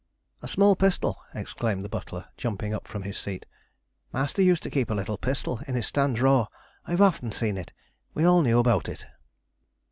[0.41, 3.45] "A small pistol!" exclaimed the butler, jumping up from his seat.
[4.11, 6.47] "Master used to keep a little pistol in his stand drawer.
[6.87, 7.71] I have often seen it.
[8.15, 9.05] We all knew about it."